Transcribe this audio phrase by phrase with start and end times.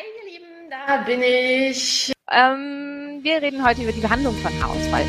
[0.00, 2.10] Hi ihr Lieben, da bin ich.
[2.30, 5.04] Ähm, wir reden heute über die Behandlung von Haarausfall.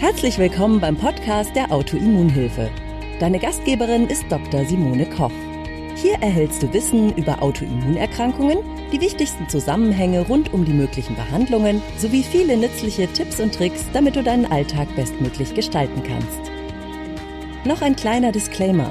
[0.00, 2.70] Herzlich willkommen beim Podcast der Autoimmunhilfe.
[3.20, 4.64] Deine Gastgeberin ist Dr.
[4.64, 5.32] Simone Koch.
[5.96, 8.60] Hier erhältst du Wissen über Autoimmunerkrankungen,
[8.90, 14.16] die wichtigsten Zusammenhänge rund um die möglichen Behandlungen sowie viele nützliche Tipps und Tricks, damit
[14.16, 16.50] du deinen Alltag bestmöglich gestalten kannst.
[17.66, 18.90] Noch ein kleiner Disclaimer.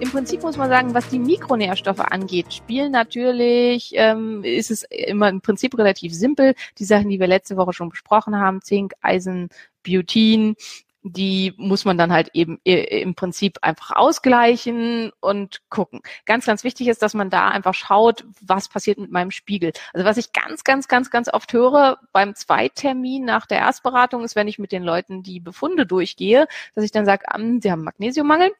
[0.00, 5.28] im Prinzip muss man sagen, was die Mikronährstoffe angeht, spielen natürlich, ähm, ist es immer
[5.28, 6.54] im Prinzip relativ simpel.
[6.78, 9.50] Die Sachen, die wir letzte Woche schon besprochen haben, Zink, Eisen,
[9.82, 10.56] Biotin,
[11.02, 16.00] die muss man dann halt eben im Prinzip einfach ausgleichen und gucken.
[16.26, 19.72] Ganz, ganz wichtig ist, dass man da einfach schaut, was passiert mit meinem Spiegel.
[19.94, 24.36] Also was ich ganz, ganz, ganz, ganz oft höre beim Zweitermin nach der Erstberatung ist,
[24.36, 27.24] wenn ich mit den Leuten die Befunde durchgehe, dass ich dann sage,
[27.62, 28.52] sie haben Magnesiummangel.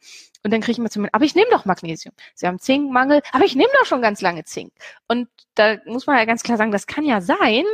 [0.43, 2.15] Und dann kriege ich immer zu mir, aber ich nehme doch Magnesium.
[2.35, 4.73] Sie haben Zinkmangel, aber ich nehme doch schon ganz lange Zink.
[5.07, 7.65] Und da muss man ja ganz klar sagen, das kann ja sein,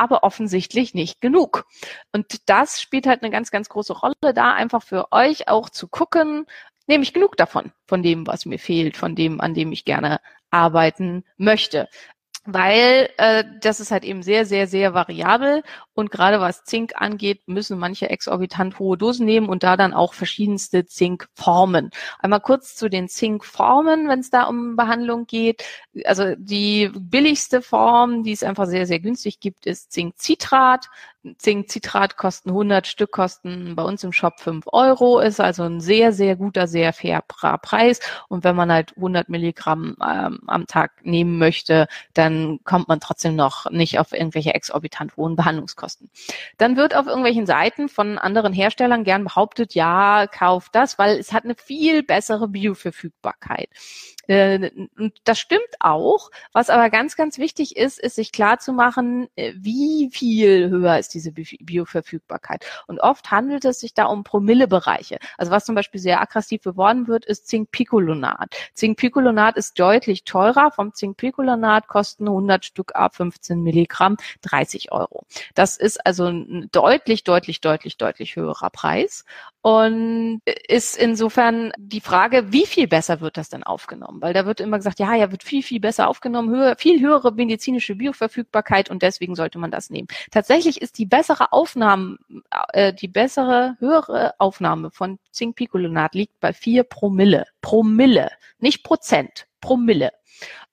[0.00, 1.66] aber offensichtlich nicht genug.
[2.12, 5.88] Und das spielt halt eine ganz, ganz große Rolle da, einfach für euch auch zu
[5.88, 6.46] gucken,
[6.86, 10.20] nehme ich genug davon, von dem, was mir fehlt, von dem, an dem ich gerne
[10.50, 11.88] arbeiten möchte
[12.44, 17.42] weil äh, das ist halt eben sehr, sehr, sehr variabel und gerade was Zink angeht,
[17.46, 21.90] müssen manche exorbitant hohe Dosen nehmen und da dann auch verschiedenste Zinkformen.
[22.18, 25.62] Einmal kurz zu den Zinkformen, wenn es da um Behandlung geht.
[26.04, 30.86] Also die billigste Form, die es einfach sehr, sehr günstig gibt, ist Zinkcitrat.
[31.36, 36.12] Zinkcitrat kosten 100 Stück, kosten bei uns im Shop 5 Euro, ist also ein sehr,
[36.12, 38.00] sehr guter, sehr fairer Preis.
[38.28, 43.36] Und wenn man halt 100 Milligramm ähm, am Tag nehmen möchte, dann kommt man trotzdem
[43.36, 46.10] noch nicht auf irgendwelche exorbitant hohen Behandlungskosten.
[46.56, 51.32] Dann wird auf irgendwelchen Seiten von anderen Herstellern gern behauptet, ja, kauft das, weil es
[51.32, 53.68] hat eine viel bessere Bioverfügbarkeit.
[54.26, 56.30] Äh, und das stimmt auch.
[56.52, 60.98] Was aber ganz, ganz wichtig ist, ist sich klar zu machen, äh, wie viel höher
[60.98, 62.64] ist diese Bioverfügbarkeit.
[62.86, 65.18] Und oft handelt es sich da um Promillebereiche.
[65.38, 68.54] Also was zum Beispiel sehr aggressiv beworben wird, ist Zinkpicolonat.
[68.74, 70.70] Zinkpicolonat ist deutlich teurer.
[70.70, 75.24] Vom Zinkpicolonat kosten 100 Stück ab 15 Milligramm 30 Euro.
[75.54, 79.24] Das ist also ein deutlich, deutlich, deutlich, deutlich höherer Preis.
[79.62, 84.22] Und ist insofern die Frage, wie viel besser wird das denn aufgenommen?
[84.22, 87.32] Weil da wird immer gesagt, ja, ja, wird viel, viel besser aufgenommen, höher, viel höhere
[87.32, 90.08] medizinische Bioverfügbarkeit und deswegen sollte man das nehmen.
[90.30, 92.18] Tatsächlich ist die bessere Aufnahme,
[92.72, 97.46] äh, die bessere, höhere Aufnahme von Zinkpicolonat liegt bei vier Promille.
[97.60, 100.10] Promille, nicht Prozent, Promille.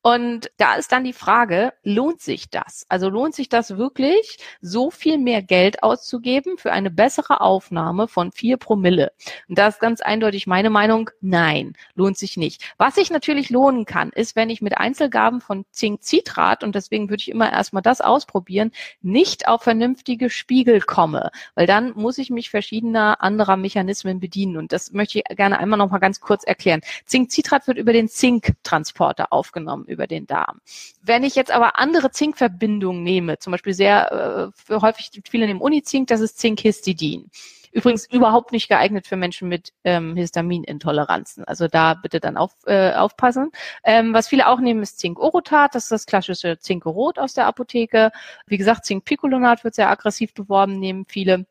[0.08, 2.86] Und da ist dann die Frage, lohnt sich das?
[2.88, 8.32] Also lohnt sich das wirklich, so viel mehr Geld auszugeben für eine bessere Aufnahme von
[8.32, 9.12] vier Promille?
[9.50, 12.64] Und da ist ganz eindeutig meine Meinung, nein, lohnt sich nicht.
[12.78, 17.24] Was sich natürlich lohnen kann, ist, wenn ich mit Einzelgaben von Zinkcitrat, und deswegen würde
[17.24, 22.50] ich immer erstmal das ausprobieren, nicht auf vernünftige Spiegel komme, weil dann muss ich mich
[22.50, 24.56] verschiedener anderer Mechanismen bedienen.
[24.56, 26.80] Und das möchte ich gerne einmal noch mal ganz kurz erklären.
[27.06, 30.62] Zinkcitrat wird über den Zinktransporter aufgenommen, über den Darm.
[31.02, 36.08] Wenn ich jetzt aber andere Zinkverbindungen nehme, zum Beispiel sehr äh, häufig viele nehmen Unizink,
[36.08, 37.30] das ist Zinkhistidin.
[37.72, 41.44] Übrigens überhaupt nicht geeignet für Menschen mit ähm, Histaminintoleranzen.
[41.44, 43.52] Also da bitte dann auf, äh, aufpassen.
[43.84, 45.76] Ähm, was viele auch nehmen, ist Zinkorotat.
[45.76, 48.12] Das ist das klassische Zinkorot aus der Apotheke.
[48.46, 51.46] Wie gesagt, Zinkpicolonat wird sehr aggressiv beworben, nehmen viele.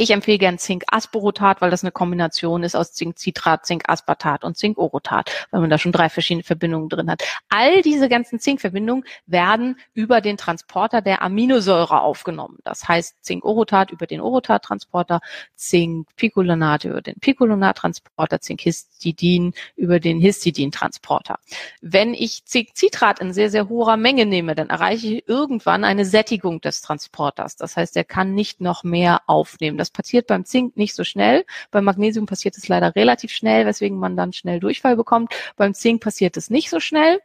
[0.00, 5.60] Ich empfehle gern Zinkasporotat, weil das eine Kombination ist aus Zinkcitrat, Zinkaspartat und Zinkorotat, weil
[5.60, 7.22] man da schon drei verschiedene Verbindungen drin hat.
[7.50, 12.60] All diese ganzen Zinkverbindungen werden über den Transporter der Aminosäure aufgenommen.
[12.64, 15.20] Das heißt Zinkorotat über den Orotat-Transporter,
[15.54, 21.38] Zinkpicolonat über den Picolonat-Transporter, Zinkhistidin über den Histidin-Transporter.
[21.82, 26.62] Wenn ich Zinkcitrat in sehr, sehr hoher Menge nehme, dann erreiche ich irgendwann eine Sättigung
[26.62, 27.56] des Transporters.
[27.56, 29.76] Das heißt, er kann nicht noch mehr aufnehmen.
[29.76, 31.44] Das passiert beim Zink nicht so schnell.
[31.70, 35.32] Beim Magnesium passiert es leider relativ schnell, weswegen man dann schnell Durchfall bekommt.
[35.56, 37.20] Beim Zink passiert es nicht so schnell.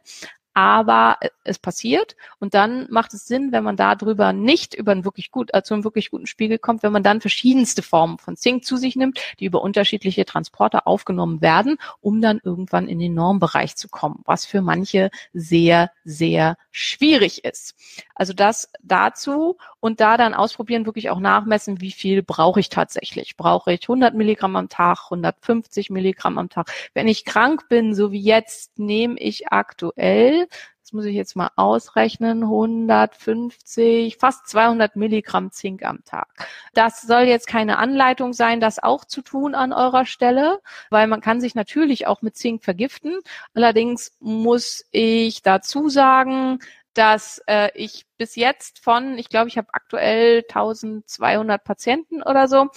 [0.56, 5.30] Aber es passiert und dann macht es Sinn, wenn man darüber nicht über einen wirklich
[5.30, 8.64] gut, äh, zu einem wirklich guten Spiegel kommt, wenn man dann verschiedenste Formen von Zink
[8.64, 13.76] zu sich nimmt, die über unterschiedliche Transporter aufgenommen werden, um dann irgendwann in den Normbereich
[13.76, 17.74] zu kommen, was für manche sehr, sehr schwierig ist.
[18.14, 23.36] Also das dazu und da dann ausprobieren, wirklich auch nachmessen, wie viel brauche ich tatsächlich.
[23.36, 26.72] Brauche ich 100 Milligramm am Tag, 150 Milligramm am Tag.
[26.94, 30.45] Wenn ich krank bin, so wie jetzt, nehme ich aktuell
[30.86, 36.28] das muss ich jetzt mal ausrechnen, 150, fast 200 Milligramm Zink am Tag.
[36.74, 40.60] Das soll jetzt keine Anleitung sein, das auch zu tun an eurer Stelle,
[40.90, 43.18] weil man kann sich natürlich auch mit Zink vergiften.
[43.52, 46.60] Allerdings muss ich dazu sagen,
[46.94, 52.68] dass äh, ich bis jetzt von, ich glaube, ich habe aktuell 1200 Patienten oder so,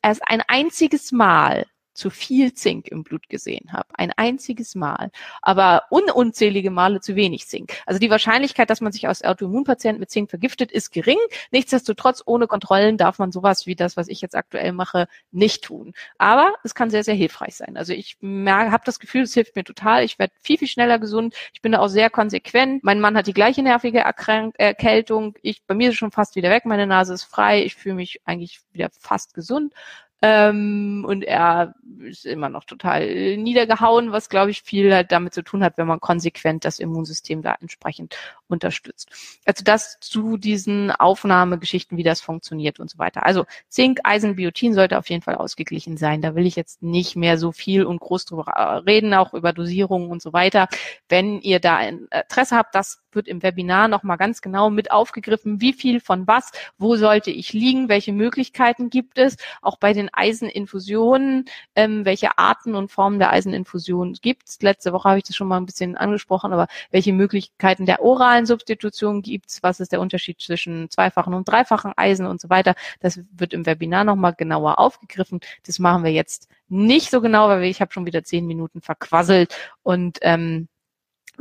[0.00, 1.66] erst ein einziges Mal
[1.98, 3.88] zu viel Zink im Blut gesehen habe.
[3.94, 5.10] Ein einziges Mal.
[5.42, 7.72] Aber un unzählige Male zu wenig Zink.
[7.86, 11.18] Also die Wahrscheinlichkeit, dass man sich als Autoimmunpatient mit Zink vergiftet, ist gering.
[11.50, 15.92] Nichtsdestotrotz, ohne Kontrollen darf man sowas wie das, was ich jetzt aktuell mache, nicht tun.
[16.18, 17.76] Aber es kann sehr, sehr hilfreich sein.
[17.76, 20.04] Also ich habe das Gefühl, es hilft mir total.
[20.04, 21.34] Ich werde viel, viel schneller gesund.
[21.52, 22.84] Ich bin da auch sehr konsequent.
[22.84, 25.34] Mein Mann hat die gleiche nervige Erkrank Erkältung.
[25.42, 26.64] Ich, bei mir ist schon fast wieder weg.
[26.64, 27.64] Meine Nase ist frei.
[27.64, 29.74] Ich fühle mich eigentlich wieder fast gesund.
[30.20, 35.42] Ähm, und er ist immer noch total niedergehauen, was, glaube ich, viel halt damit zu
[35.42, 38.16] tun hat, wenn man konsequent das Immunsystem da entsprechend
[38.48, 39.10] unterstützt.
[39.44, 43.26] Also das zu diesen Aufnahmegeschichten, wie das funktioniert und so weiter.
[43.26, 46.22] Also Zink, Eisen, Biotin sollte auf jeden Fall ausgeglichen sein.
[46.22, 50.10] Da will ich jetzt nicht mehr so viel und groß drüber reden, auch über Dosierungen
[50.10, 50.68] und so weiter.
[51.08, 55.72] Wenn ihr da Interesse habt, das wird im Webinar nochmal ganz genau mit aufgegriffen, wie
[55.72, 61.46] viel von was, wo sollte ich liegen, welche Möglichkeiten gibt es, auch bei den Eiseninfusionen,
[61.74, 64.60] ähm, welche Arten und Formen der Eiseninfusion gibt es.
[64.62, 68.46] Letzte Woche habe ich das schon mal ein bisschen angesprochen, aber welche Möglichkeiten der oralen
[68.46, 72.74] Substitution gibt es, was ist der Unterschied zwischen zweifachen und dreifachen Eisen und so weiter.
[73.00, 75.40] Das wird im Webinar nochmal genauer aufgegriffen.
[75.64, 79.54] Das machen wir jetzt nicht so genau, weil ich habe schon wieder zehn Minuten verquasselt
[79.82, 80.68] und ähm,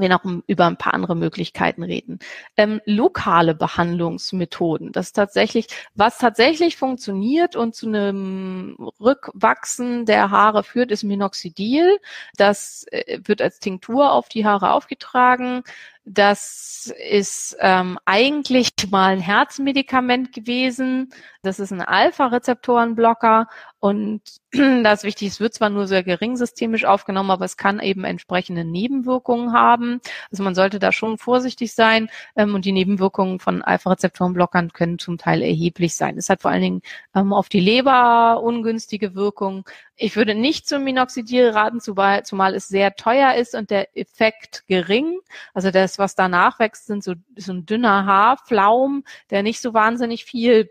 [0.02, 2.20] wir noch über ein paar andere Möglichkeiten reden.
[2.56, 10.64] Ähm, lokale Behandlungsmethoden, das ist tatsächlich, was tatsächlich funktioniert und zu einem Rückwachsen der Haare
[10.64, 12.00] führt, ist Minoxidil.
[12.38, 15.64] Das äh, wird als Tinktur auf die Haare aufgetragen.
[16.10, 21.10] Das ist ähm, eigentlich mal ein Herzmedikament gewesen.
[21.42, 23.48] Das ist ein Alpha-Rezeptorenblocker
[23.80, 24.22] und
[24.52, 28.06] das ist wichtig, es wird zwar nur sehr gering systemisch aufgenommen, aber es kann eben
[28.06, 30.00] entsprechende Nebenwirkungen haben.
[30.32, 35.18] Also man sollte da schon vorsichtig sein ähm, und die Nebenwirkungen von Alpha-Rezeptorenblockern können zum
[35.18, 36.18] Teil erheblich sein.
[36.18, 36.82] Es hat vor allen Dingen
[37.16, 39.66] ähm, auf die Leber ungünstige Wirkungen.
[40.00, 42.24] Ich würde nicht zum Minoxidil raten, zumal,
[42.54, 45.20] es sehr teuer ist und der Effekt gering.
[45.56, 50.24] Also das, was danach wächst, sind so, so ein dünner Haarflaum, der nicht so wahnsinnig
[50.24, 50.70] viel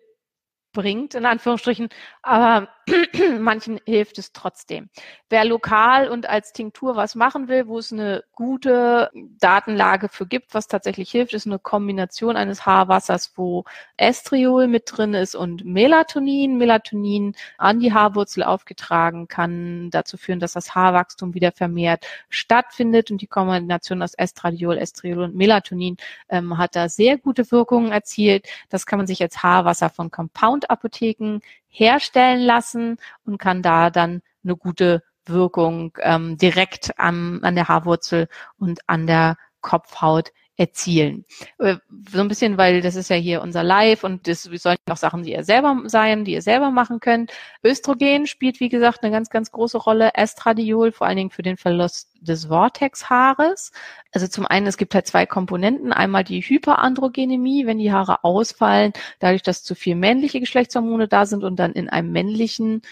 [0.73, 1.88] bringt, in Anführungsstrichen,
[2.23, 2.69] aber
[3.41, 4.88] manchen hilft es trotzdem.
[5.29, 9.11] Wer lokal und als Tinktur was machen will, wo es eine gute
[9.41, 13.65] Datenlage für gibt, was tatsächlich hilft, ist eine Kombination eines Haarwassers, wo
[13.97, 16.59] Estriol mit drin ist und Melatonin.
[16.59, 23.21] Melatonin an die Haarwurzel aufgetragen kann dazu führen, dass das Haarwachstum wieder vermehrt stattfindet und
[23.21, 25.97] die Kombination aus Estradiol, Estriol und Melatonin
[26.29, 28.47] ähm, hat da sehr gute Wirkungen erzielt.
[28.69, 31.41] Das kann man sich als Haarwasser von Compound-Apotheken
[31.78, 38.28] herstellen lassen und kann da dann eine gute Wirkung ähm, direkt am, an der Haarwurzel
[38.58, 41.25] und an der Kopfhaut erzielen.
[41.59, 41.77] Äh,
[42.11, 45.23] so ein bisschen, weil das ist ja hier unser Live und das sollen auch Sachen,
[45.23, 47.33] die ihr selber sein, die ihr selber machen könnt.
[47.63, 50.13] Östrogen spielt, wie gesagt, eine ganz, ganz große Rolle.
[50.15, 53.73] Estradiol, vor allen Dingen für den Verlust des Vortexhaares.
[54.13, 55.93] Also zum einen, es gibt halt zwei Komponenten.
[55.93, 61.45] Einmal die Hyperandrogenemie, wenn die Haare ausfallen, dadurch, dass zu viel männliche Geschlechtshormone da sind
[61.45, 62.83] und dann in einem männlichen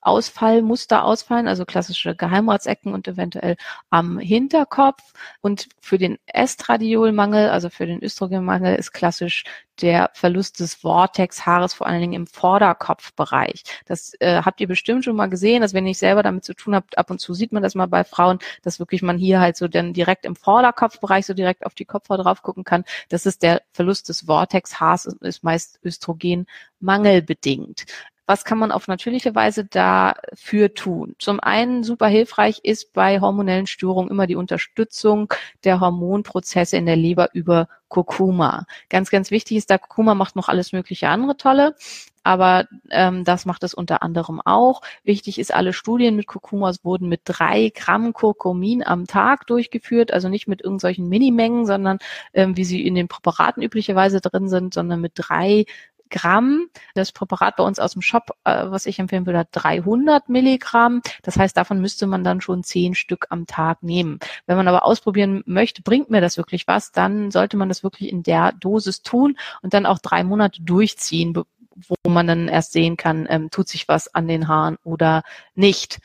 [0.00, 3.56] Ausfallmuster ausfallen, also klassische Geheimratsecken und eventuell
[3.90, 5.12] am Hinterkopf.
[5.40, 9.44] Und für den Estradiolmangel, also für den Östrogenmangel, ist klassisch
[9.80, 13.62] der Verlust des Vortexhaares, vor allen Dingen im Vorderkopfbereich.
[13.86, 16.74] Das äh, habt ihr bestimmt schon mal gesehen, dass wenn ich selber damit zu tun
[16.74, 19.56] habt, ab und zu sieht man das mal bei Frauen, dass wirklich man hier halt
[19.56, 22.84] so dann direkt im Vorderkopfbereich so direkt auf die Kopfhaut drauf gucken kann.
[23.08, 27.84] Das ist der Verlust des Vortexhaares, ist meist Östrogenmangelbedingt.
[28.28, 31.14] Was kann man auf natürliche Weise dafür tun?
[31.18, 35.32] Zum einen super hilfreich ist bei hormonellen Störungen immer die Unterstützung
[35.64, 38.66] der Hormonprozesse in der Leber über Kurkuma.
[38.90, 41.74] Ganz, ganz wichtig ist, da Kurkuma macht noch alles mögliche andere tolle,
[42.22, 44.82] aber ähm, das macht es unter anderem auch.
[45.04, 50.28] Wichtig ist, alle Studien mit Kurkumas wurden mit drei Gramm Kurkumin am Tag durchgeführt, also
[50.28, 51.98] nicht mit irgendwelchen Minimengen, sondern
[52.34, 55.64] ähm, wie sie in den Präparaten üblicherweise drin sind, sondern mit drei
[56.10, 56.68] Gramm.
[56.94, 61.02] Das Präparat bei uns aus dem Shop, äh, was ich empfehlen würde, hat 300 Milligramm.
[61.22, 64.18] Das heißt, davon müsste man dann schon zehn Stück am Tag nehmen.
[64.46, 68.10] Wenn man aber ausprobieren möchte, bringt mir das wirklich was, dann sollte man das wirklich
[68.10, 72.96] in der Dosis tun und dann auch drei Monate durchziehen, wo man dann erst sehen
[72.96, 75.22] kann, ähm, tut sich was an den Haaren oder
[75.54, 76.00] nicht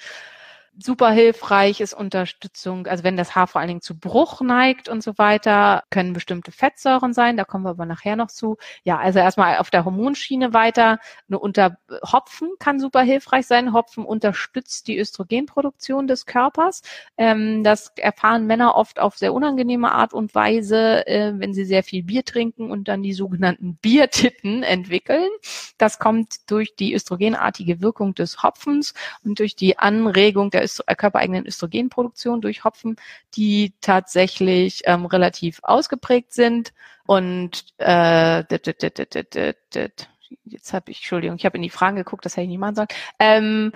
[0.80, 5.04] super hilfreich ist Unterstützung, also wenn das Haar vor allen Dingen zu Bruch neigt und
[5.04, 8.58] so weiter, können bestimmte Fettsäuren sein, da kommen wir aber nachher noch zu.
[8.84, 11.00] Ja, also erstmal auf der Hormonschiene weiter.
[11.30, 11.78] Eine unter
[12.12, 13.74] Hopfen kann super hilfreich sein.
[13.74, 16.82] Hopfen unterstützt die Östrogenproduktion des Körpers.
[17.18, 21.84] Ähm, das erfahren Männer oft auf sehr unangenehme Art und Weise, äh, wenn sie sehr
[21.84, 25.30] viel Bier trinken und dann die sogenannten Biertitten entwickeln.
[25.78, 30.96] Das kommt durch die östrogenartige Wirkung des Hopfens und durch die Anregung der Öst äh,
[30.96, 32.96] körpereigenen Östrogenproduktion durch Hopfen,
[33.36, 36.74] die tatsächlich ähm, relativ ausgeprägt sind.
[37.06, 38.44] Und äh,
[40.46, 42.76] jetzt habe ich, Entschuldigung, ich habe in die Fragen geguckt, das hätte ich nicht machen
[42.76, 42.88] sollen.
[43.20, 43.72] Ähm,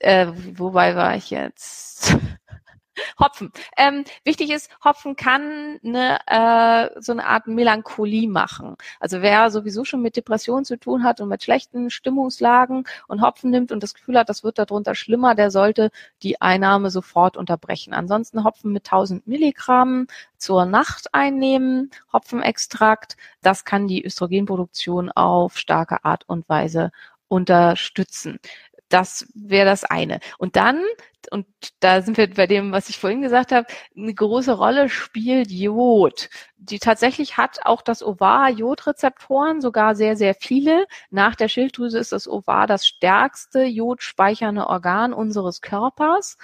[0.00, 2.16] äh, wobei war ich jetzt?
[3.20, 3.52] Hopfen.
[3.76, 8.76] Ähm, wichtig ist, Hopfen kann eine, äh, so eine Art Melancholie machen.
[9.00, 13.50] Also wer sowieso schon mit Depressionen zu tun hat und mit schlechten Stimmungslagen und Hopfen
[13.50, 15.90] nimmt und das Gefühl hat, das wird darunter schlimmer, der sollte
[16.22, 17.94] die Einnahme sofort unterbrechen.
[17.94, 20.06] Ansonsten Hopfen mit 1000 Milligramm
[20.38, 23.16] zur Nacht einnehmen, Hopfenextrakt.
[23.42, 26.90] Das kann die Östrogenproduktion auf starke Art und Weise
[27.28, 28.38] unterstützen.
[28.88, 30.20] Das wäre das eine.
[30.38, 30.80] Und dann,
[31.32, 31.46] und
[31.80, 33.66] da sind wir bei dem, was ich vorhin gesagt habe,
[33.96, 36.28] eine große Rolle spielt Jod.
[36.56, 40.86] Die tatsächlich hat auch das Ovar Jodrezeptoren, sogar sehr, sehr viele.
[41.10, 46.36] Nach der Schilddrüse ist das Ovar das stärkste jodspeichernde Organ unseres Körpers.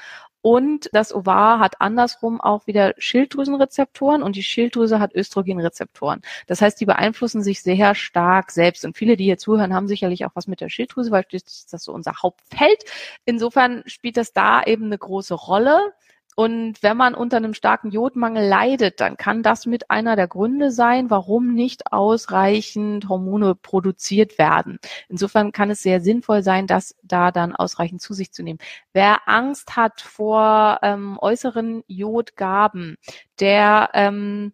[0.43, 6.21] Und das Ovar hat andersrum auch wieder Schilddrüsenrezeptoren und die Schilddrüse hat Östrogenrezeptoren.
[6.49, 8.85] Das heißt, die beeinflussen sich sehr stark selbst.
[8.85, 11.79] Und viele, die hier zuhören, haben sicherlich auch was mit der Schilddrüse, weil das ist
[11.79, 12.85] so unser Hauptfeld.
[13.25, 15.93] Insofern spielt das da eben eine große Rolle.
[16.35, 20.71] Und wenn man unter einem starken Jodmangel leidet, dann kann das mit einer der Gründe
[20.71, 24.79] sein, warum nicht ausreichend Hormone produziert werden.
[25.09, 28.59] Insofern kann es sehr sinnvoll sein, das da dann ausreichend zu sich zu nehmen.
[28.93, 32.97] Wer Angst hat vor ähm, äußeren Jodgaben,
[33.39, 34.53] der ähm,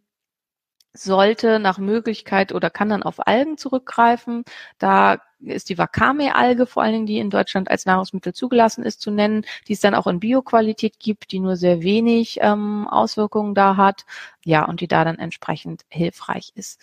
[0.93, 4.45] sollte nach Möglichkeit oder kann dann auf Algen zurückgreifen.
[4.79, 9.11] Da ist die Wakame-Alge vor allen Dingen, die in Deutschland als Nahrungsmittel zugelassen ist, zu
[9.11, 13.76] nennen, die es dann auch in Bioqualität gibt, die nur sehr wenig ähm, Auswirkungen da
[13.76, 14.04] hat,
[14.49, 16.81] ja, und die da dann entsprechend hilfreich ist.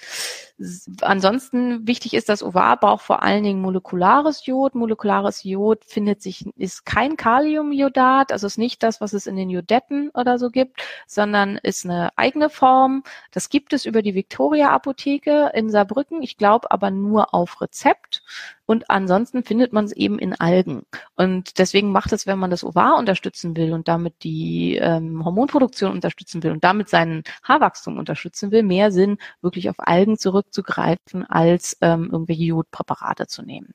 [1.02, 4.76] Ansonsten wichtig ist, das Ovar braucht vor allen Dingen molekulares Jod.
[4.76, 9.50] Molekulares Jod findet sich, ist kein Kaliumjodat, also ist nicht das, was es in den
[9.50, 13.02] Jodetten oder so gibt, sondern ist eine eigene Form.
[13.32, 16.22] Das gibt es über die Victoria Apotheke in Saarbrücken.
[16.22, 18.22] Ich glaube aber nur auf Rezept.
[18.68, 20.84] Und ansonsten findet man es eben in Algen.
[21.16, 25.92] Und deswegen macht es, wenn man das Ovar unterstützen will und damit die ähm, Hormonproduktion
[25.92, 27.24] unterstützen will und damit seinen
[27.56, 33.74] Haarwachstum unterstützen will, mehr Sinn, wirklich auf Algen zurückzugreifen, als ähm, irgendwelche Jodpräparate zu nehmen.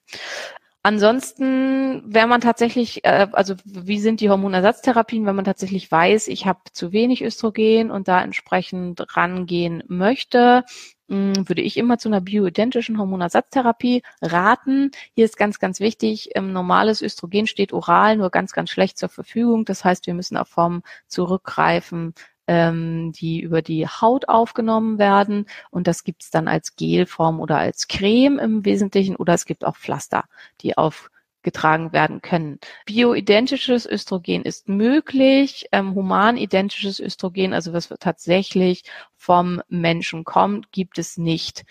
[0.83, 6.47] Ansonsten, wenn man tatsächlich, äh, also wie sind die Hormonersatztherapien, wenn man tatsächlich weiß, ich
[6.47, 10.65] habe zu wenig Östrogen und da entsprechend rangehen möchte,
[11.11, 14.93] hm, würde ich immer zu einer bioidentischen Hormonersatztherapie raten.
[15.15, 19.11] Hier ist ganz, ganz wichtig, ähm, normales Östrogen steht oral nur ganz, ganz schlecht zur
[19.11, 19.67] Verfügung.
[19.67, 22.15] Das heißt, wir müssen auf Formen zurückgreifen,
[22.51, 25.47] ähm, die über die Haut aufgenommen werden.
[25.71, 29.77] Und das gibt's dann als Gelform oder als Creme im Wesentlichen oder es gibt auch
[29.77, 30.25] Pflaster,
[30.61, 32.59] die auf getragen werden können.
[32.87, 38.83] Bioidentisches Östrogen ist möglich, ähm, humanidentisches Östrogen, also was tatsächlich
[39.17, 41.65] vom Menschen kommt, gibt es nicht.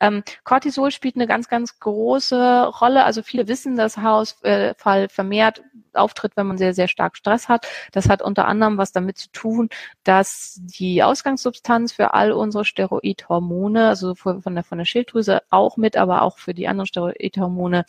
[0.00, 3.04] Ähm, Cortisol spielt eine ganz, ganz große Rolle.
[3.04, 5.62] Also viele wissen, dass Haarausfall äh, vermehrt
[5.94, 7.66] auftritt, wenn man sehr, sehr stark Stress hat.
[7.92, 9.68] Das hat unter anderem was damit zu tun,
[10.04, 15.96] dass die Ausgangssubstanz für all unsere Steroidhormone, also von der, von der Schilddrüse auch mit,
[15.96, 17.84] aber auch für die anderen Steroidhormone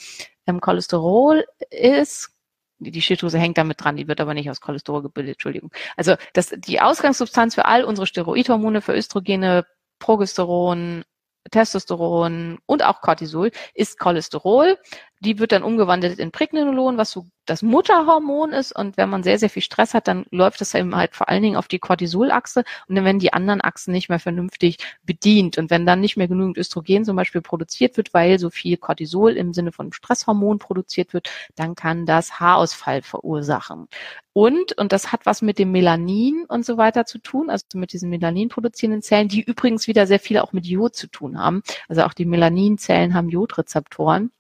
[0.48, 2.32] ähm, Cholesterol ist.
[2.80, 5.72] Die Schilddrüse hängt damit dran, die wird aber nicht aus Cholesterol gebildet, Entschuldigung.
[5.96, 9.66] Also das, die Ausgangssubstanz für all unsere Steroidhormone, für Östrogene,
[10.00, 11.04] Progesteron,
[11.50, 14.78] Testosteron und auch Cortisol ist Cholesterol.
[15.20, 18.76] Die wird dann umgewandelt in Pregnenolon, was so das Mutterhormon ist.
[18.76, 21.42] Und wenn man sehr, sehr viel Stress hat, dann läuft das eben halt vor allen
[21.42, 25.58] Dingen auf die Cortisolachse und dann werden die anderen Achsen nicht mehr vernünftig bedient.
[25.58, 29.32] Und wenn dann nicht mehr genügend Östrogen zum Beispiel produziert wird, weil so viel Cortisol
[29.32, 33.88] im Sinne von Stresshormon produziert wird, dann kann das Haarausfall verursachen.
[34.34, 37.92] Und, und das hat was mit dem Melanin und so weiter zu tun, also mit
[37.92, 41.64] diesen Melanin produzierenden Zellen, die übrigens wieder sehr viel auch mit Jod zu tun haben.
[41.88, 44.32] Also auch die Melaninzellen haben Jodrezeptoren.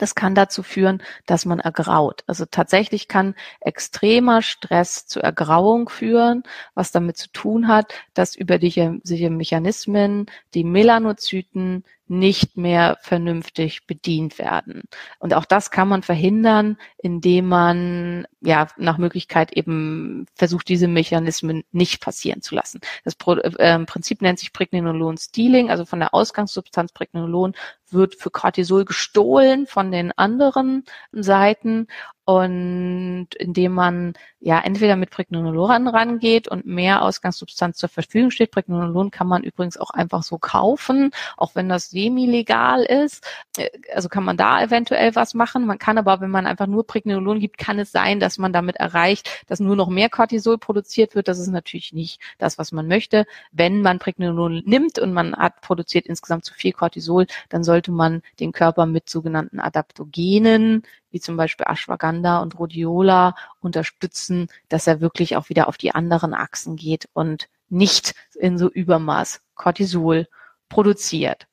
[0.00, 2.24] Das kann dazu führen, dass man ergraut.
[2.26, 6.42] Also tatsächlich kann extremer Stress zu Ergrauung führen,
[6.74, 14.38] was damit zu tun hat, dass über die Mechanismen die Melanozyten nicht mehr vernünftig bedient
[14.38, 14.82] werden.
[15.20, 21.62] Und auch das kann man verhindern, indem man ja nach Möglichkeit eben versucht, diese Mechanismen
[21.70, 22.80] nicht passieren zu lassen.
[23.04, 23.14] Das
[23.58, 27.54] äh, Prinzip nennt sich Pregnenolon Stealing, also von der Ausgangssubstanz Pregnenolon
[27.92, 31.86] wird für Cortisol gestohlen von den anderen Seiten
[32.30, 38.52] und indem man ja entweder mit Pregnenolon rangeht und mehr Ausgangssubstanz zur Verfügung steht.
[38.52, 43.26] Pregnenolon kann man übrigens auch einfach so kaufen, auch wenn das semi-legal ist.
[43.56, 45.66] Äh, also kann man da eventuell was machen.
[45.66, 48.76] Man kann aber, wenn man einfach nur Pregnenolon gibt, kann es sein, dass man damit
[48.76, 51.26] erreicht, dass nur noch mehr Cortisol produziert wird.
[51.26, 53.26] Das ist natürlich nicht das, was man möchte.
[53.50, 58.20] Wenn man Pregnenolon nimmt und man hat produziert insgesamt zu viel Cortisol, dann sollte man
[58.40, 65.36] den Körper mit sogenannten Adaptogenen wie zum Beispiel Ashwagandha und Rhodiola unterstützen, dass er wirklich
[65.36, 70.28] auch wieder auf die anderen Achsen geht und nicht in so Übermaß Cortisol
[70.68, 71.46] produziert.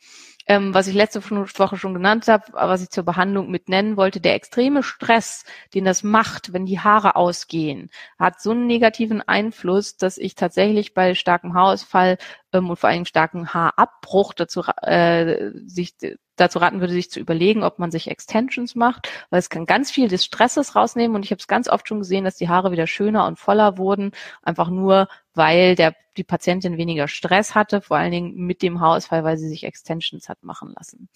[0.50, 4.20] Ähm, was ich letzte Woche schon genannt habe, was ich zur Behandlung mit nennen wollte,
[4.22, 9.98] der extreme Stress, den das macht, wenn die Haare ausgehen, hat so einen negativen Einfluss,
[9.98, 12.18] dass ich tatsächlich bei starkem Haarausfall
[12.58, 15.96] ähm, und vor allem starken Haarabbruch dazu äh, sich
[16.36, 19.92] dazu raten würde, sich zu überlegen, ob man sich Extensions macht, weil es kann ganz
[19.92, 22.72] viel des Stresses rausnehmen und ich habe es ganz oft schon gesehen, dass die Haare
[22.72, 24.12] wieder schöner und voller wurden,
[24.44, 29.24] einfach nur, weil der, die Patientin weniger Stress hatte, vor allen Dingen mit dem Haarausfall,
[29.24, 31.10] weil sie sich Extensions hat machen lassen.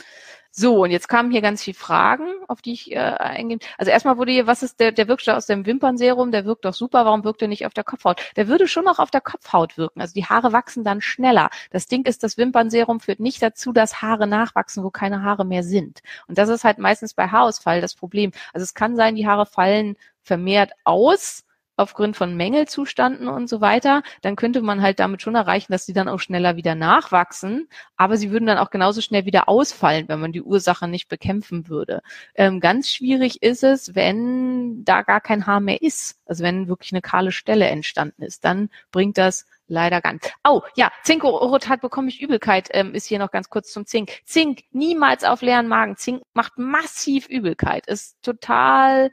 [0.54, 3.60] So, und jetzt kamen hier ganz viele Fragen, auf die ich äh, eingehen.
[3.78, 6.32] Also erstmal wurde hier, was ist der, der Wirkstoff aus dem Wimpernserum?
[6.32, 8.22] Der wirkt doch super, warum wirkt er nicht auf der Kopfhaut?
[8.36, 10.02] Der würde schon noch auf der Kopfhaut wirken.
[10.02, 11.50] Also die Haare wachsen dann schneller.
[11.70, 15.64] Das Ding ist, das Wimpernserum führt nicht dazu, dass Haare nachwachsen, wo keine Haare mehr
[15.64, 16.02] sind.
[16.28, 18.32] Und das ist halt meistens bei Haarausfall das Problem.
[18.54, 21.46] Also es kann sein, die Haare fallen vermehrt aus,
[21.82, 25.94] aufgrund von Mängelzustanden und so weiter, dann könnte man halt damit schon erreichen, dass sie
[25.94, 30.20] dann auch schneller wieder nachwachsen, aber sie würden dann auch genauso schnell wieder ausfallen, wenn
[30.20, 32.02] man die Ursache nicht bekämpfen würde.
[32.36, 36.94] Ähm, ganz schwierig ist es, wenn da gar kein Haar mehr ist, also wenn wirklich
[36.94, 40.30] eine kahle Stelle entstanden ist, dann bringt das leider ganz.
[40.44, 44.12] Oh, ja, Zinkorotat bekomme ich Übelkeit, ähm, ist hier noch ganz kurz zum Zink.
[44.26, 45.96] Zink, niemals auf leeren Magen.
[45.96, 49.12] Zink macht massiv Übelkeit, ist total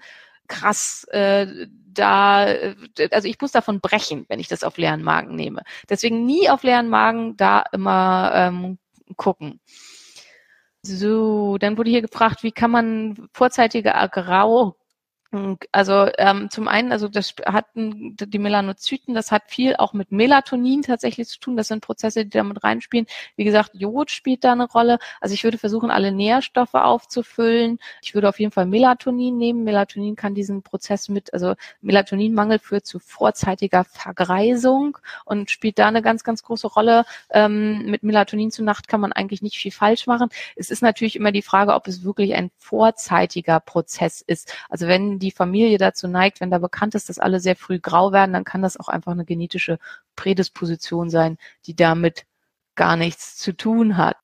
[0.48, 1.04] krass.
[1.10, 2.74] Äh, da, äh,
[3.10, 5.62] also ich muss davon brechen, wenn ich das auf leeren Magen nehme.
[5.88, 8.78] Deswegen nie auf leeren Magen da immer ähm,
[9.16, 9.60] gucken.
[10.82, 14.76] So, dann wurde hier gefragt, wie kann man vorzeitige Grau
[15.72, 20.80] also ähm, zum einen, also das hat die Melanozyten, das hat viel auch mit Melatonin
[20.80, 21.56] tatsächlich zu tun.
[21.56, 23.06] Das sind Prozesse, die damit reinspielen.
[23.36, 24.98] Wie gesagt, Jod spielt da eine Rolle.
[25.20, 27.78] Also ich würde versuchen, alle Nährstoffe aufzufüllen.
[28.00, 29.64] Ich würde auf jeden Fall Melatonin nehmen.
[29.64, 36.00] Melatonin kann diesen Prozess mit, also Melatoninmangel führt zu vorzeitiger Vergreisung und spielt da eine
[36.00, 37.04] ganz, ganz große Rolle.
[37.30, 40.30] Ähm, mit Melatonin zu Nacht kann man eigentlich nicht viel falsch machen.
[40.56, 44.54] Es ist natürlich immer die Frage, ob es wirklich ein vorzeitiger Prozess ist.
[44.70, 48.12] Also wenn die Familie dazu neigt, wenn da bekannt ist, dass alle sehr früh grau
[48.12, 49.78] werden, dann kann das auch einfach eine genetische
[50.16, 52.26] Prädisposition sein, die damit
[52.74, 54.16] gar nichts zu tun hat.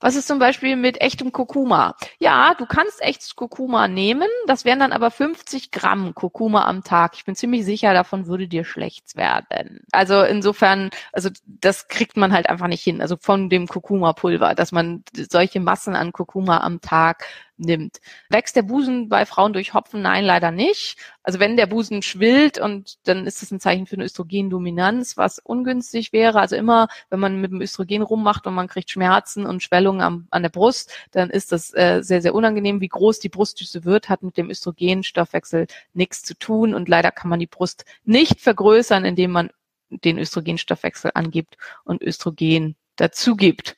[0.00, 1.96] Was ist zum Beispiel mit echtem Kurkuma?
[2.18, 4.28] Ja, du kannst echtes Kurkuma nehmen.
[4.46, 7.12] Das wären dann aber 50 Gramm Kurkuma am Tag.
[7.14, 9.80] Ich bin ziemlich sicher, davon würde dir schlecht werden.
[9.92, 13.00] Also insofern, also das kriegt man halt einfach nicht hin.
[13.00, 17.24] Also von dem Kurkuma-Pulver, dass man solche Massen an Kurkuma am Tag
[17.56, 18.00] nimmt.
[18.30, 20.02] Wächst der Busen bei Frauen durch Hopfen?
[20.02, 20.96] Nein, leider nicht.
[21.22, 25.38] Also wenn der Busen schwillt und dann ist das ein Zeichen für eine Östrogendominanz, was
[25.38, 26.40] ungünstig wäre.
[26.40, 30.26] Also immer, wenn man mit dem Östrogen rummacht und man kriegt Schmerzen und Schwellungen am,
[30.30, 32.80] an der Brust, dann ist das äh, sehr, sehr unangenehm.
[32.80, 37.30] Wie groß die Brustdüse wird, hat mit dem Östrogenstoffwechsel nichts zu tun und leider kann
[37.30, 39.50] man die Brust nicht vergrößern, indem man
[39.88, 43.76] den Östrogenstoffwechsel angibt und Östrogen dazu gibt.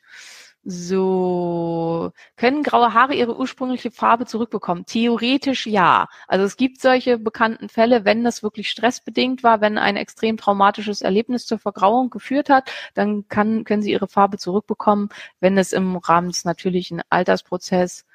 [0.69, 4.85] So, können graue Haare ihre ursprüngliche Farbe zurückbekommen?
[4.85, 6.09] Theoretisch ja.
[6.27, 11.01] Also es gibt solche bekannten Fälle, wenn das wirklich stressbedingt war, wenn ein extrem traumatisches
[11.01, 15.07] Erlebnis zur Vergrauung geführt hat, dann kann, können sie ihre Farbe zurückbekommen.
[15.39, 18.05] Wenn es im Rahmen des natürlichen Altersprozesses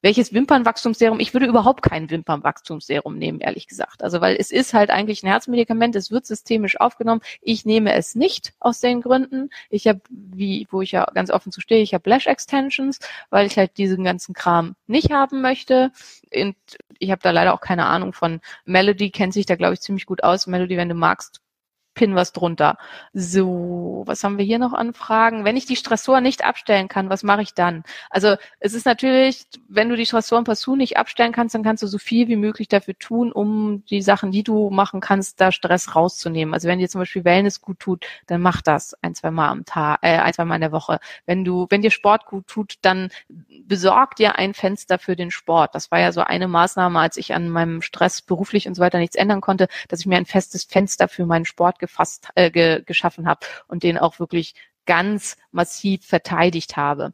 [0.00, 1.20] Welches Wimpernwachstumsserum?
[1.20, 4.02] Ich würde überhaupt kein Wimpernwachstumsserum nehmen, ehrlich gesagt.
[4.02, 7.22] Also weil es ist halt eigentlich ein Herzmedikament, es wird systemisch aufgenommen.
[7.40, 9.50] Ich nehme es nicht aus den Gründen.
[9.70, 12.98] Ich habe, wie, wo ich ja ganz offen zu stehe, ich habe Lash Extensions,
[13.30, 15.92] weil ich halt diesen ganzen Kram nicht haben möchte.
[16.34, 16.56] Und
[16.98, 18.40] ich habe da leider auch keine Ahnung von.
[18.64, 20.46] Melody kennt sich da, glaube ich, ziemlich gut aus.
[20.46, 21.40] Melody, wenn du magst,
[21.94, 22.78] pin was drunter.
[23.12, 25.44] So, was haben wir hier noch an Fragen?
[25.44, 27.84] Wenn ich die Stressoren nicht abstellen kann, was mache ich dann?
[28.10, 31.86] Also es ist natürlich, wenn du die Stressoren partout nicht abstellen kannst, dann kannst du
[31.86, 35.94] so viel wie möglich dafür tun, um die Sachen, die du machen kannst, da Stress
[35.94, 36.54] rauszunehmen.
[36.54, 39.64] Also wenn dir zum Beispiel Wellness gut tut, dann mach das ein, zwei Mal am
[39.64, 40.98] Tag, äh, ein, zwei Mal in der Woche.
[41.26, 43.10] Wenn du, wenn dir Sport gut tut, dann
[43.66, 45.74] besorg dir ein Fenster für den Sport.
[45.74, 48.98] Das war ja so eine Maßnahme, als ich an meinem Stress beruflich und so weiter
[48.98, 52.82] nichts ändern konnte, dass ich mir ein festes Fenster für meinen Sport gefasst, äh, ge,
[52.86, 54.54] geschaffen habe und den auch wirklich
[54.86, 57.12] ganz massiv verteidigt habe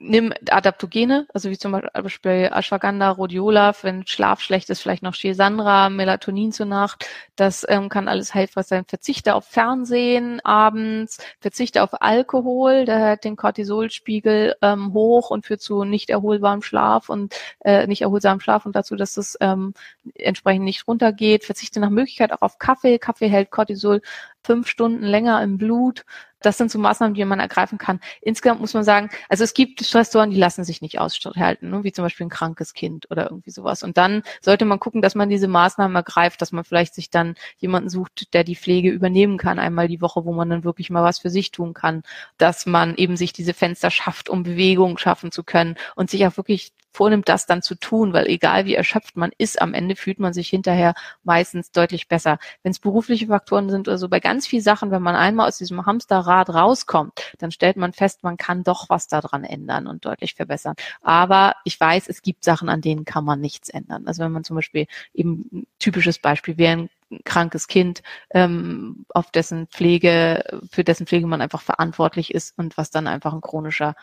[0.00, 5.90] nimm Adaptogene, also wie zum Beispiel Ashwagandha, Rhodiola, wenn Schlaf schlecht ist, vielleicht noch Shesandra,
[5.90, 7.06] Melatonin zur Nacht.
[7.36, 8.84] Das ähm, kann alles hilfreich sein.
[8.86, 15.60] Verzichte auf Fernsehen abends, verzichte auf Alkohol, der hat den Cortisolspiegel ähm, hoch und führt
[15.60, 19.74] zu nicht erholbarem Schlaf und äh, nicht erholsamem Schlaf und dazu, dass es ähm,
[20.14, 21.44] entsprechend nicht runtergeht.
[21.44, 22.98] Verzichte nach Möglichkeit auch auf Kaffee.
[22.98, 24.00] Kaffee hält Cortisol
[24.42, 26.04] fünf Stunden länger im Blut.
[26.42, 28.00] Das sind so Maßnahmen, die man ergreifen kann.
[28.22, 31.84] Insgesamt muss man sagen, also es gibt Stressoren, die lassen sich nicht aushalten, ne?
[31.84, 33.82] wie zum Beispiel ein krankes Kind oder irgendwie sowas.
[33.82, 37.34] Und dann sollte man gucken, dass man diese Maßnahmen ergreift, dass man vielleicht sich dann
[37.58, 41.02] jemanden sucht, der die Pflege übernehmen kann, einmal die Woche, wo man dann wirklich mal
[41.02, 42.02] was für sich tun kann,
[42.38, 46.36] dass man eben sich diese Fenster schafft, um Bewegung schaffen zu können und sich auch
[46.36, 50.18] wirklich vornimmt, das dann zu tun, weil egal wie erschöpft man ist, am Ende fühlt
[50.18, 52.38] man sich hinterher meistens deutlich besser.
[52.62, 55.58] Wenn es berufliche Faktoren sind oder so, bei ganz vielen Sachen, wenn man einmal aus
[55.58, 55.86] diesem
[56.30, 60.74] Hamsterrad rauskommt, dann stellt man fest, man kann doch was daran ändern und deutlich verbessern.
[61.02, 64.06] Aber ich weiß, es gibt Sachen, an denen kann man nichts ändern.
[64.06, 66.90] Also wenn man zum Beispiel eben ein typisches Beispiel wäre ein
[67.24, 72.90] krankes Kind, ähm, auf dessen Pflege, für dessen Pflege man einfach verantwortlich ist und was
[72.90, 73.94] dann einfach ein chronischer,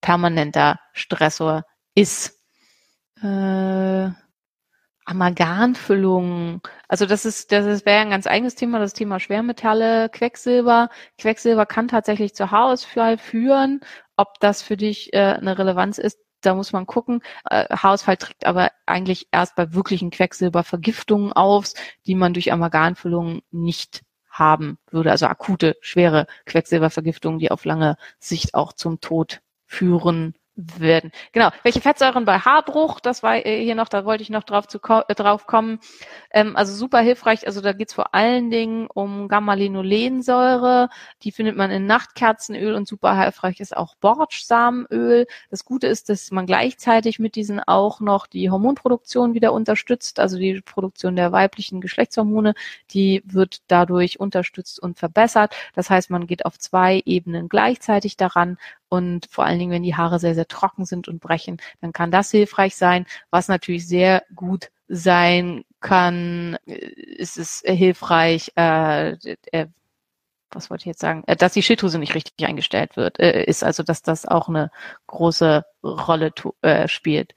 [0.00, 2.40] permanenter Stressor ist.
[3.22, 4.10] Äh,
[5.04, 6.60] Amalgamfüllungen.
[6.88, 10.88] Also das ist, das ist, wäre ein ganz eigenes Thema, das Thema Schwermetalle, Quecksilber.
[11.18, 13.80] Quecksilber kann tatsächlich zur Haarausfall führen.
[14.16, 17.20] Ob das für dich äh, eine Relevanz ist, da muss man gucken.
[17.50, 21.72] Äh, Haarausfall tritt aber eigentlich erst bei wirklichen Quecksilbervergiftungen auf,
[22.06, 25.10] die man durch Amalgamfüllungen nicht haben würde.
[25.10, 31.10] Also akute, schwere Quecksilbervergiftungen, die auf lange Sicht auch zum Tod führen werden.
[31.32, 31.50] Genau.
[31.64, 33.00] Welche Fettsäuren bei Haarbruch?
[33.00, 35.80] Das war äh, hier noch, da wollte ich noch drauf, zu, äh, drauf kommen.
[36.30, 37.46] Ähm, also super hilfreich.
[37.46, 40.88] Also da geht's vor allen Dingen um Gamma-Linolensäure.
[41.22, 45.26] Die findet man in Nachtkerzenöl und super hilfreich ist auch Bordsamenöl.
[45.50, 50.20] Das Gute ist, dass man gleichzeitig mit diesen auch noch die Hormonproduktion wieder unterstützt.
[50.20, 52.54] Also die Produktion der weiblichen Geschlechtshormone,
[52.92, 55.54] die wird dadurch unterstützt und verbessert.
[55.74, 58.56] Das heißt, man geht auf zwei Ebenen gleichzeitig daran
[58.94, 62.10] und vor allen Dingen, wenn die Haare sehr, sehr trocken sind und brechen, dann kann
[62.10, 63.06] das hilfreich sein.
[63.30, 69.12] Was natürlich sehr gut sein kann, äh, ist es hilfreich, äh,
[69.52, 69.66] äh,
[70.50, 73.64] was wollte ich jetzt sagen, äh, dass die Schilddrüse nicht richtig eingestellt wird, äh, ist
[73.64, 74.70] also, dass das auch eine
[75.08, 77.34] große Rolle äh, spielt.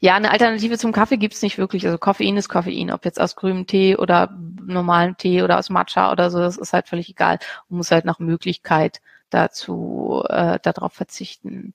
[0.00, 1.84] Ja, eine Alternative zum Kaffee gibt's nicht wirklich.
[1.86, 4.30] Also Koffein ist Koffein, ob jetzt aus grünem Tee oder
[4.64, 7.38] normalem Tee oder aus Matcha oder so, das ist halt völlig egal.
[7.68, 9.00] Man muss halt nach Möglichkeit
[9.32, 11.74] dazu äh, darauf verzichten.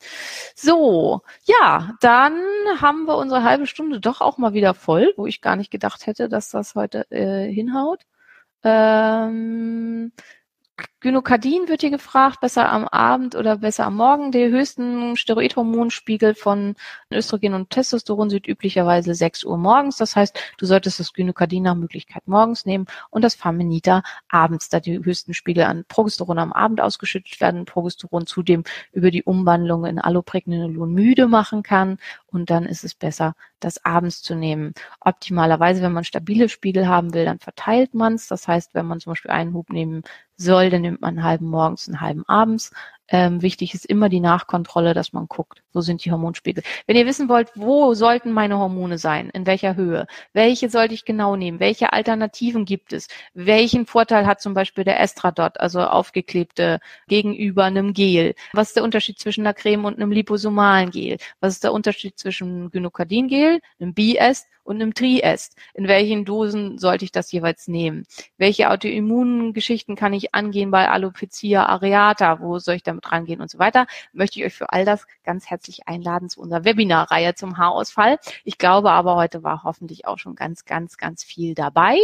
[0.56, 2.38] So, ja, dann
[2.80, 6.06] haben wir unsere halbe Stunde doch auch mal wieder voll, wo ich gar nicht gedacht
[6.08, 8.04] hätte, dass das heute äh, hinhaut.
[8.63, 10.12] Ähm,
[11.08, 14.34] Gynokardin wird hier gefragt, besser am Abend oder besser am Morgen.
[14.34, 16.76] Die höchsten Steroidhormonspiegel von
[17.10, 19.96] Östrogen und Testosteron sind üblicherweise 6 Uhr morgens.
[19.96, 24.82] Das heißt, du solltest das Gynokardin nach Möglichkeit morgens nehmen und das Faminita abends, da
[24.82, 27.63] die höchsten Spiegel an Progesteron am Abend ausgeschüttet werden.
[27.63, 33.34] Progesteron zudem über die Umwandlung in Allopregnenolon müde machen kann und dann ist es besser,
[33.60, 34.74] das abends zu nehmen.
[35.00, 38.28] Optimalerweise, wenn man stabile Spiegel haben will, dann verteilt man es.
[38.28, 40.04] Das heißt, wenn man zum Beispiel einen Hub nehmen
[40.36, 42.72] soll, dann nimmt man einen halben morgens, einen halben abends.
[43.10, 46.62] Ähm, wichtig ist immer die Nachkontrolle, dass man guckt, wo sind die Hormonspiegel.
[46.88, 51.06] Wenn ihr wissen wollt, wo sollten meine Hormone sein, in welcher Höhe, welche sollte ich
[51.06, 56.82] genau nehmen, welche Alternativen gibt es, welchen Vorteil hat zum Beispiel der Estradot, also aufgeklebte
[57.08, 61.54] gegenüber einem Gel, was ist der Unterschied zwischen einer Creme und einem liposomalen Gel, was
[61.54, 65.56] ist der Unterschied zwischen Gynokardin-Gel, einem Biest und einem Triest.
[65.74, 68.06] In welchen Dosen sollte ich das jeweils nehmen?
[68.38, 72.42] Welche Autoimmungeschichten kann ich angehen bei Alopecia areata?
[72.42, 75.50] Wo soll ich damit rangehen und so weiter, möchte ich euch für all das ganz
[75.50, 78.20] herzlich einladen zu unserer Webinarreihe zum Haarausfall.
[78.44, 81.98] Ich glaube aber, heute war hoffentlich auch schon ganz, ganz, ganz viel dabei.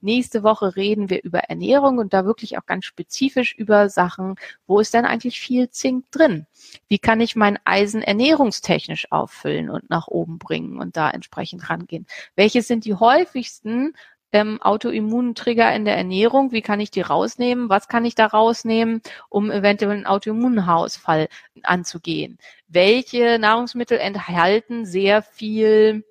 [0.00, 4.80] Nächste Woche reden wir über Ernährung und da wirklich auch ganz spezifisch über Sachen, wo
[4.80, 6.46] ist denn eigentlich viel Zink drin?
[6.88, 12.05] Wie kann ich mein Eisen ernährungstechnisch auffüllen und nach oben bringen und da entsprechend rangehen?
[12.34, 13.94] Welche sind die häufigsten
[14.32, 16.52] ähm, Autoimmuntrigger in der Ernährung?
[16.52, 17.68] Wie kann ich die rausnehmen?
[17.68, 21.28] Was kann ich da rausnehmen, um eventuell einen Autoimmunhaarausfall
[21.62, 22.38] anzugehen?
[22.68, 26.04] Welche Nahrungsmittel enthalten sehr viel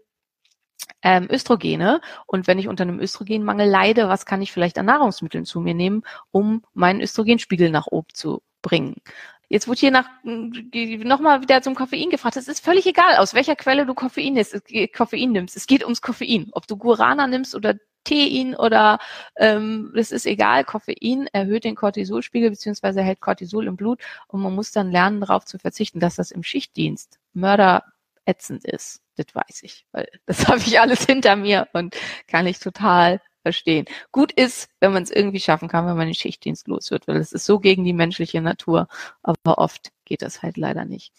[1.05, 2.01] ähm, Östrogene.
[2.25, 5.75] Und wenn ich unter einem Östrogenmangel leide, was kann ich vielleicht an Nahrungsmitteln zu mir
[5.75, 8.95] nehmen, um meinen Östrogenspiegel nach oben zu bringen?
[9.47, 12.37] Jetzt wurde hier nach nochmal wieder zum Koffein gefragt.
[12.37, 14.55] Es ist völlig egal, aus welcher Quelle du Koffein nimmst.
[14.95, 15.55] Koffein nimmst.
[15.55, 16.49] Es geht ums Koffein.
[16.51, 18.99] Ob du Guarana nimmst oder Tein oder
[19.35, 20.63] ähm, das ist egal.
[20.63, 25.45] Koffein erhöht den Cortisolspiegel beziehungsweise hält Cortisol im Blut und man muss dann lernen, darauf
[25.45, 29.01] zu verzichten, dass das im Schichtdienst mörderätzend ist.
[29.17, 31.95] Das weiß ich, weil das habe ich alles hinter mir und
[32.27, 33.85] kann ich total verstehen.
[34.11, 37.17] Gut ist, wenn man es irgendwie schaffen kann, wenn man den Schichtdienst los wird, weil
[37.17, 38.87] es ist so gegen die menschliche Natur,
[39.21, 41.13] aber oft geht das halt leider nicht.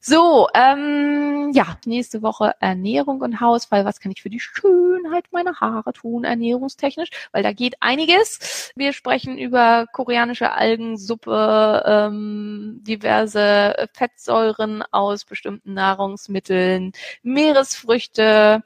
[0.00, 3.86] So, ähm, ja, nächste Woche Ernährung und Hausfall.
[3.86, 7.08] Was kann ich für die Schönheit meiner Haare tun, ernährungstechnisch?
[7.32, 8.72] Weil da geht einiges.
[8.74, 18.62] Wir sprechen über koreanische Algensuppe, ähm, diverse Fettsäuren aus bestimmten Nahrungsmitteln, Meeresfrüchte,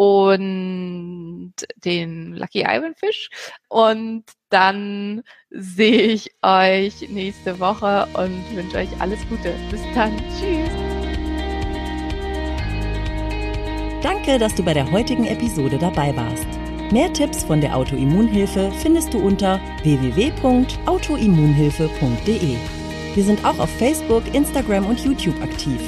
[0.00, 1.52] und
[1.84, 3.28] den Lucky Iron Fish.
[3.68, 9.52] Und dann sehe ich euch nächste Woche und wünsche euch alles Gute.
[9.70, 10.16] Bis dann.
[10.38, 10.70] Tschüss.
[14.02, 16.46] Danke, dass du bei der heutigen Episode dabei warst.
[16.90, 22.56] Mehr Tipps von der Autoimmunhilfe findest du unter www.autoimmunhilfe.de.
[23.14, 25.78] Wir sind auch auf Facebook, Instagram und YouTube aktiv.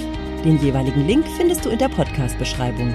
[0.45, 2.95] Den jeweiligen Link findest du in der Podcast-Beschreibung.